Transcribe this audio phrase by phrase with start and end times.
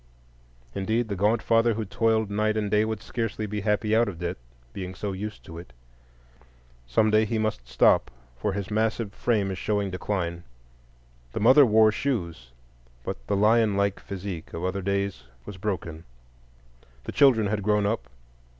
[0.73, 4.17] Indeed, the gaunt father who toiled night and day would scarcely be happy out of
[4.17, 4.37] debt,
[4.73, 5.73] being so used to it.
[6.87, 10.41] Some day he must stop, for his massive frame is showing decline.
[11.33, 12.51] The mother wore shoes,
[13.03, 16.03] but the lion like physique of other days was broken.
[17.03, 18.09] The children had grown up.